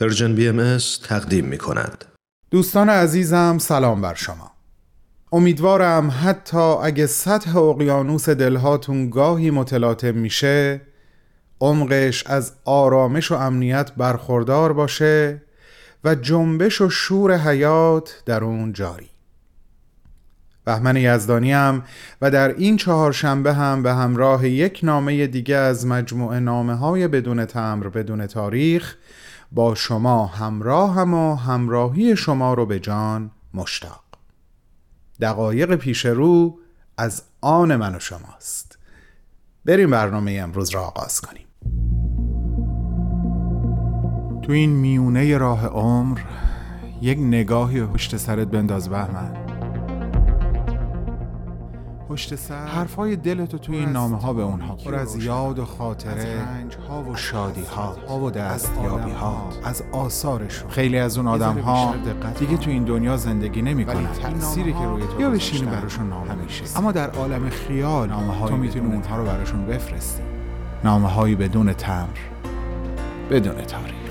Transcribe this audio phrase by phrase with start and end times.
[0.00, 2.04] پرشین بی ام تقدیم می کند.
[2.50, 4.50] دوستان عزیزم سلام بر شما
[5.32, 10.80] امیدوارم حتی اگه سطح اقیانوس دلهاتون گاهی متلاطم میشه
[11.60, 15.42] عمقش از آرامش و امنیت برخوردار باشه
[16.04, 19.10] و جنبش و شور حیات در اون جاری
[20.64, 21.82] بهمن یزدانی هم
[22.22, 27.44] و در این چهارشنبه هم به همراه یک نامه دیگه از مجموعه نامه های بدون
[27.44, 28.96] تمبر بدون تاریخ
[29.52, 34.04] با شما همراه هم و همراهی شما رو به جان مشتاق.
[35.20, 36.58] دقایق پیش رو
[36.96, 38.78] از آن من و شماست.
[39.64, 41.46] بریم برنامه امروز را آغاز کنیم.
[44.42, 46.20] تو این میونه راه عمر
[47.02, 49.57] یک نگاهی پشت سرت بنداز بهمن.
[52.08, 52.66] پشت سر.
[52.66, 56.42] حرفای دلتو توی این نامه ها به اونها پر از یاد و خاطره
[56.88, 57.64] ها و شادی
[58.08, 60.70] ها و دستیابی ها از آثارشون.
[60.70, 61.94] خیلی از اون آدم ها
[62.38, 66.64] دیگه تو این دنیا زندگی نمی‌کنن تأثیری که روی تو یا بشینی براشون نامه میشه
[66.76, 70.22] اما در عالم خیال نامه تو می‌تونی اونها رو براشون بفرستی.
[70.84, 72.06] نامه هایی بدون تمر
[73.30, 74.07] بدون تاریخ.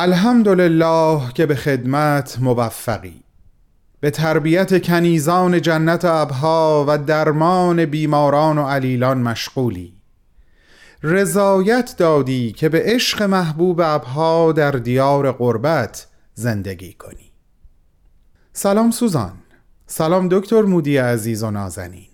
[0.00, 3.22] الحمدلله که به خدمت موفقی
[4.00, 9.92] به تربیت کنیزان جنت ابها و درمان بیماران و علیلان مشغولی.
[11.02, 17.32] رضایت دادی که به عشق محبوب ابها در دیار قربت زندگی کنی.
[18.52, 19.32] سلام سوزان.
[19.86, 22.08] سلام دکتر مودی عزیز و نازنین.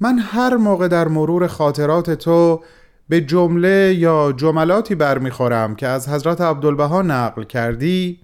[0.00, 2.62] من هر موقع در مرور خاطرات تو
[3.08, 8.20] به جمله یا جملاتی برمیخورم که از حضرت عبدالبها نقل کردی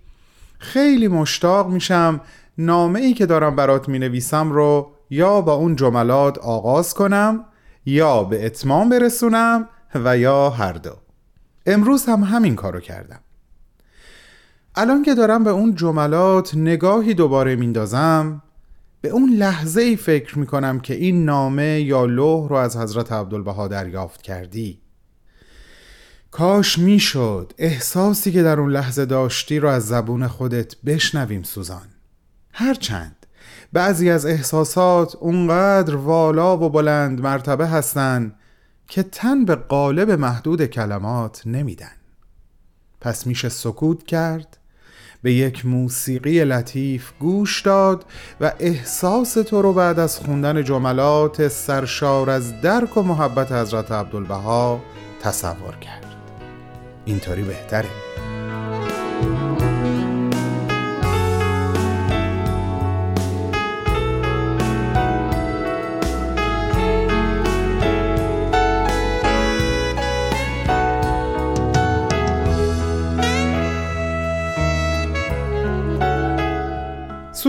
[0.59, 2.21] خیلی مشتاق میشم
[2.59, 7.45] نامه ای که دارم برات می نویسم رو یا با اون جملات آغاز کنم
[7.87, 10.91] یا به اتمام برسونم و یا هر دو.
[11.67, 13.21] امروز هم همین کارو کردم.
[14.75, 18.43] الان که دارم به اون جملات نگاهی دوباره میندازم
[19.01, 23.13] به اون لحظه ای فکر می کنم که این نامه یا لوح رو از حضرت
[23.13, 24.81] عبدالبها دریافت کردی.
[26.31, 31.89] کاش می‌شد احساسی که در اون لحظه داشتی رو از زبون خودت بشنویم سوزان.
[32.53, 33.27] هرچند
[33.73, 38.35] بعضی از احساسات اونقدر والا و بلند مرتبه هستن
[38.89, 41.93] که تن به قالب محدود کلمات نمیدن.
[43.01, 44.57] پس میشه سکوت کرد
[45.23, 48.05] به یک موسیقی لطیف گوش داد
[48.41, 54.81] و احساس تو رو بعد از خوندن جملات سرشار از درک و محبت حضرت عبدالبها
[55.23, 56.07] تصور کرد.
[57.05, 57.89] اینطوری بهتره.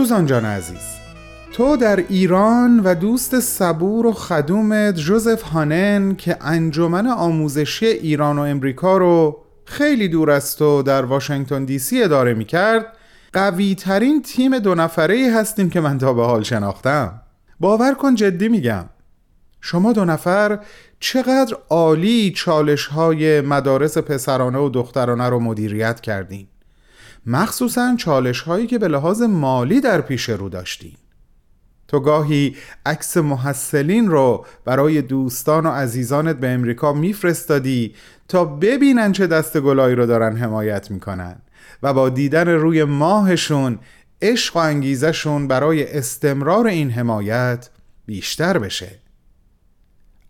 [0.02, 0.98] سوزان جان عزیز
[1.52, 8.42] تو در ایران و دوست صبور و خدومت جوزف هانن که انجمن آموزشی ایران و
[8.42, 12.86] امریکا رو خیلی دور از تو در واشنگتن دی سی اداره می کرد
[13.32, 17.22] قوی ترین تیم دو نفره هستیم که من تا به حال شناختم.
[17.60, 18.84] باور کن جدی میگم
[19.60, 20.58] شما دو نفر
[21.00, 26.46] چقدر عالی چالش های مدارس پسرانه و دخترانه رو مدیریت کردین.
[27.26, 30.92] مخصوصا چالش هایی که به لحاظ مالی در پیش رو داشتین.
[31.88, 32.56] تو گاهی
[32.86, 37.94] عکس محصلین رو برای دوستان و عزیزانت به امریکا میفرستادی
[38.28, 41.36] تا ببینن چه دست گلایی رو دارن حمایت می‌کنن
[41.82, 43.78] و با دیدن روی ماهشون
[44.22, 47.70] عشق و انگیزشون برای استمرار این حمایت
[48.06, 48.90] بیشتر بشه.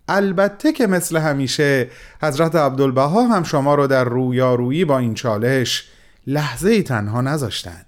[0.08, 1.88] البته که مثل همیشه
[2.22, 5.91] حضرت عبدالبها هم شما رو در رویارویی با این چالش
[6.26, 7.84] لحظه تنها نذاشتن.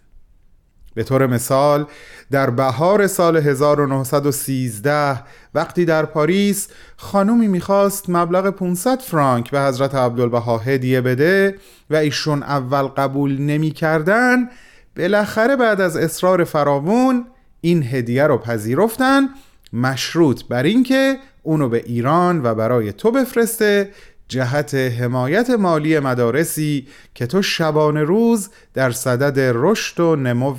[0.94, 1.86] به طور مثال
[2.30, 5.22] در بهار سال 1913
[5.54, 11.58] وقتی در پاریس خانومی می‌خواست مبلغ 500 فرانک به حضرت عبدالبها هدیه بده
[11.90, 14.48] و ایشون اول قبول نمی‌کردن
[14.96, 17.26] بالاخره بعد از اصرار فراوون
[17.60, 19.28] این هدیه رو پذیرفتن
[19.72, 23.90] مشروط بر اینکه اونو به ایران و برای تو بفرسته
[24.28, 30.54] جهت حمایت مالی مدارسی که تو شبانه روز در صدد رشد و نمو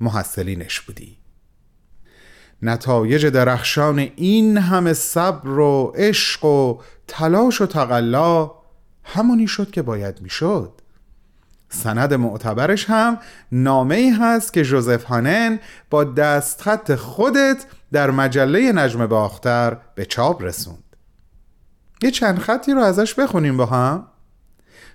[0.00, 1.16] محصلینش بودی.
[2.62, 8.50] نتایج درخشان این همه صبر و عشق و تلاش و تقلا
[9.04, 10.72] همونی شد که باید می‌شد.
[11.68, 13.18] سند معتبرش هم
[13.52, 15.58] نامه ای هست که جوزف هانن
[15.90, 20.83] با دستخط خودت در مجله نجم باختر به چاپ رسوند.
[22.02, 24.06] یه چند خطی رو ازش بخونیم با هم.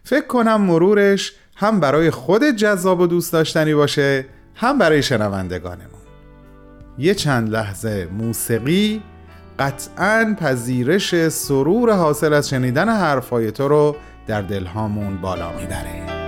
[0.04, 4.26] فکر کنم مرورش هم برای خودت جذاب و دوست داشتنی باشه
[4.56, 6.00] هم برای شنوندگانمون.
[6.98, 9.02] یه چند لحظه موسیقی
[9.60, 13.96] قطعا پذیرش سرور حاصل از شنیدن حرفای تو رو
[14.28, 16.19] در دلهامون بالا می‌بره.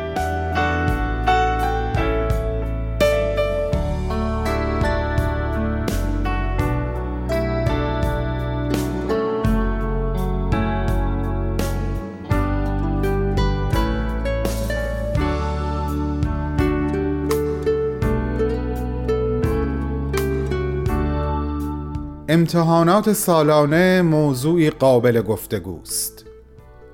[22.31, 26.25] امتحانات سالانه موضوعی قابل گفتگوست.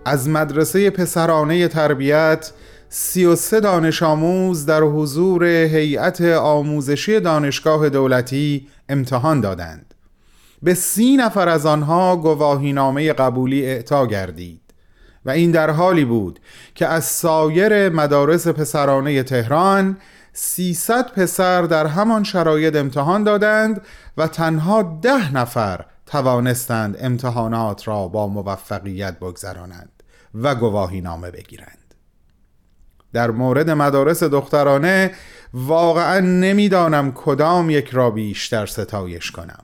[0.05, 2.51] از مدرسه پسرانه تربیت
[2.89, 9.93] سی و سه دانش آموز در حضور هیئت آموزشی دانشگاه دولتی امتحان دادند.
[10.63, 14.61] به سی نفر از آنها گواهینامه قبولی اعطا گردید
[15.25, 16.39] و این در حالی بود
[16.75, 19.97] که از سایر مدارس پسرانه تهران
[20.39, 23.81] سیصد پسر در همان شرایط امتحان دادند
[24.17, 30.03] و تنها ده نفر توانستند امتحانات را با موفقیت بگذرانند
[30.35, 31.93] و گواهی نامه بگیرند.
[33.13, 35.11] در مورد مدارس دخترانه
[35.53, 39.63] واقعا نمی‌دانم کدام یک را بیشتر ستایش کنم.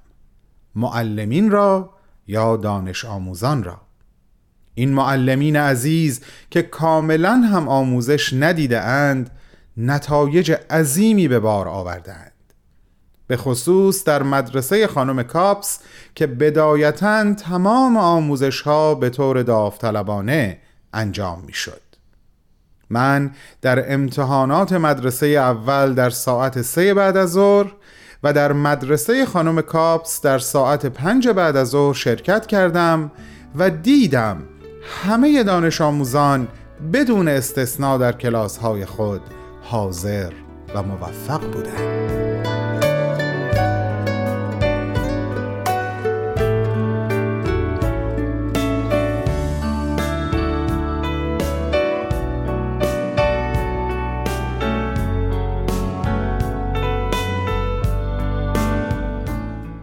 [0.75, 1.93] معلمین را
[2.27, 3.81] یا دانش آموزان را؟
[4.73, 9.29] این معلمین عزیز که کاملا هم آموزش ندیده اند
[9.77, 12.31] نتایج عظیمی به بار آوردند
[13.27, 15.79] به خصوص در مدرسه خانم کاپس
[16.15, 20.59] که بدایتا تمام آموزش ها به طور داوطلبانه
[20.93, 21.81] انجام می شد.
[22.89, 23.31] من
[23.61, 27.73] در امتحانات مدرسه اول در ساعت سه بعد از ظهر
[28.23, 33.11] و در مدرسه خانم کاپس در ساعت پنج بعد از ظهر شرکت کردم
[33.55, 34.43] و دیدم
[35.03, 36.47] همه دانش آموزان
[36.93, 39.21] بدون استثنا در کلاس های خود
[39.63, 40.33] حاضر
[40.75, 42.13] و موفق بودند.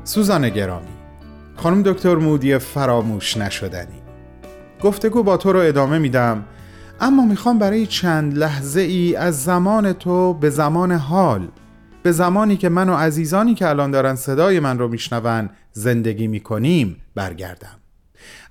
[0.04, 0.86] سوزان گرامی
[1.56, 4.02] خانم دکتر مودی فراموش نشدنی
[4.82, 6.44] گفتگو با تو رو ادامه میدم
[7.02, 11.48] اما می‌خوام برای چند لحظه ای از زمان تو به زمان حال
[12.02, 16.96] به زمانی که من و عزیزانی که الان دارن صدای من رو میشنون زندگی می‌کنیم
[17.14, 17.78] برگردم.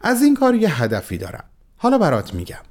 [0.02, 1.44] از این کار یه هدفی دارم.
[1.78, 2.64] حالا برات میگم.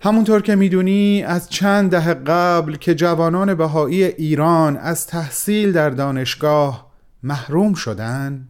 [0.00, 6.90] همونطور که می‌دونی از چند دهه قبل که جوانان بهایی ایران از تحصیل در دانشگاه
[7.22, 8.48] محروم شدن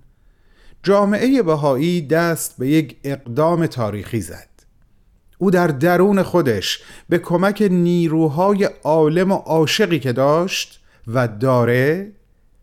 [0.82, 4.53] جامعه بهایی دست به یک اقدام تاریخی زد.
[5.38, 12.12] او در درون خودش به کمک نیروهای عالم و عاشقی که داشت و داره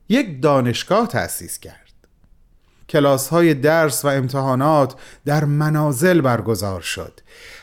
[0.09, 1.75] یک دانشگاه تأسیس کرد.
[2.89, 4.95] کلاس های درس و امتحانات
[5.25, 7.19] در منازل برگزار شد.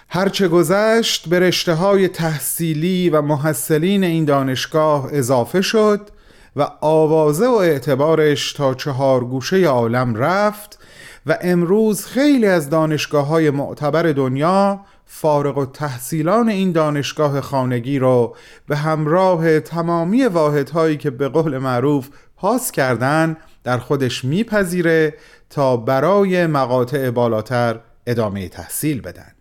[0.09, 6.11] هرچه گذشت به رشته های تحصیلی و محصلین این دانشگاه اضافه شد
[6.57, 10.79] و آوازه و اعتبارش تا چهار گوشه عالم رفت
[11.27, 18.37] و امروز خیلی از دانشگاه های معتبر دنیا فارغ و تحصیلان این دانشگاه خانگی رو
[18.67, 25.15] به همراه تمامی واحدهایی که به قول معروف پاس کردن در خودش میپذیره
[25.51, 29.33] تا برای مقاطع بالاتر ادامه تحصیل بدن.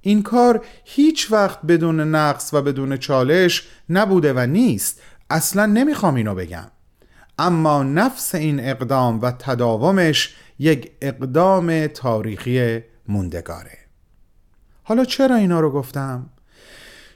[0.00, 5.00] این کار هیچ وقت بدون نقص و بدون چالش نبوده و نیست.
[5.30, 6.70] اصلا نمی‌خوام اینو بگم.
[7.38, 13.83] اما نفس این اقدام و تداومش یک اقدام تاریخی موندگاره.
[14.84, 16.30] حالا چرا اینا رو گفتم؟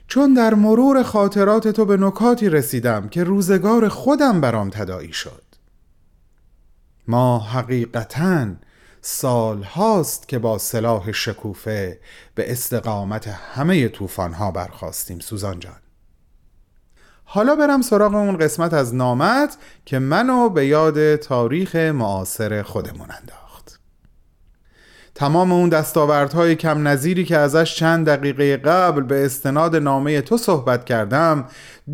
[0.07, 5.43] چون در مرور خاطرات تو به نکاتی رسیدم که روزگار خودم برام تدایی شد.
[7.07, 8.47] ما حقیقتا
[9.01, 11.99] سال هاست که با سلاح شکوفه
[12.35, 15.79] به استقامت همه طوفان ها برخواستیم سوزان جان.
[17.23, 23.48] حالا برم سراغ اون قسمت از نامت که منو به یاد تاریخ معاصر خودمون انداخت.
[25.19, 30.85] تمام اون دستاوردهای کم نظیری که ازش چند دقیقه قبل به استناد نامه تو صحبت
[30.85, 31.45] کردم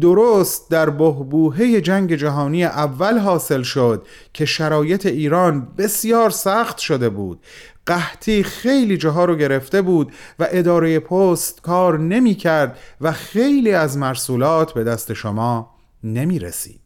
[0.01, 7.39] درست در بهبوهه جنگ جهانی اول حاصل شد که شرایط ایران بسیار سخت شده بود.
[7.85, 13.97] قحطی خیلی جاها رو گرفته بود و اداره پست کار نمی کرد و خیلی از
[13.97, 16.81] مرسولات به دست شما نمی رسید.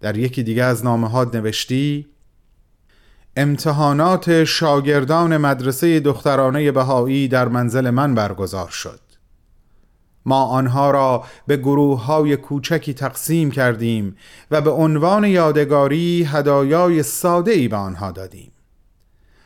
[0.00, 2.06] در یکی دیگه از نامه ها نوشتی
[3.38, 9.00] امتحانات شاگردان مدرسه دخترانه بهایی در منزل من برگزار شد.
[10.26, 14.16] ما آنها را به گروه های کوچکی تقسیم کردیم
[14.50, 18.52] و به عنوان یادگاری هدایای ساده ای به آنها دادیم.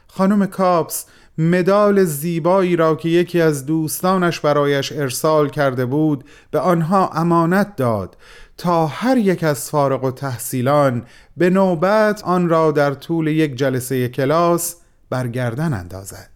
[0.07, 1.07] خانم کاپس
[1.41, 8.17] مدال زیبایی را که یکی از دوستانش برایش ارسال کرده بود به آنها امانت داد
[8.57, 11.05] تا هر یک از فارغ و تحصیلان
[11.37, 14.77] به نوبت آن را در طول یک جلسه کلاس
[15.11, 16.31] برگردن اندازد.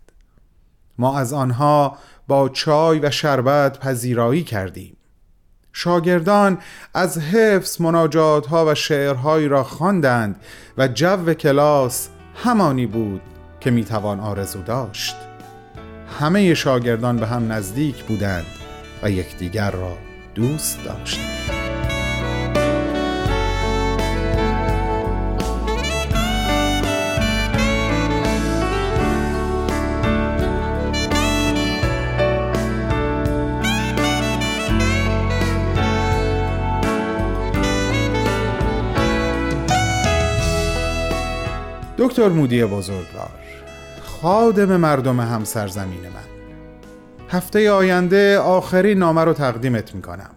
[0.99, 4.96] ما از آنها با چای و شربت پذیرایی کردیم.
[5.73, 6.58] شاگردان
[6.94, 10.40] از حفظ مناجات ها و شعرهایی را خواندند
[10.78, 13.33] و جو کلاس همانی بود
[13.64, 15.16] که می‌توان آرزو داشت.
[16.21, 18.47] همه شاگردان به هم نزدیک بودند
[19.02, 19.99] و یکدیگر را
[20.35, 21.74] دوست داشتند.
[42.04, 43.30] دکتر مودی بزرگوار
[44.02, 46.44] خادم مردم هم سرزمین من.
[47.28, 50.30] هفته آینده آخرین نامه رو تقدیمت می‌کنم.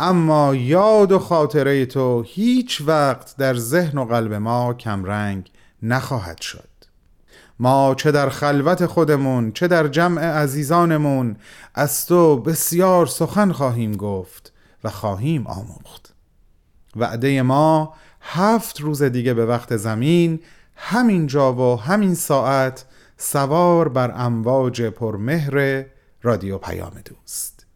[0.00, 5.50] اما یاد و خاطره تو هیچ وقت در ذهن و قلب ما کمرنگ
[5.82, 6.68] نخواهد شد.
[7.58, 11.36] ما چه در خلوت خودمون چه در جمع عزیزانمون
[11.74, 14.52] از تو بسیار سخن خواهیم گفت
[14.84, 16.14] و خواهیم آموخت.
[16.96, 20.40] وعده ما هفت روز دیگه به وقت زمین
[20.76, 22.84] همین جا و همین ساعت
[23.16, 25.86] سوار بر امواج پرمهر
[26.22, 27.66] رادیو پیام دوست.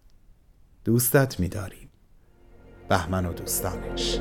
[0.84, 1.88] دوستت می‌داریم.
[2.88, 4.20] بهمن و دوستانش.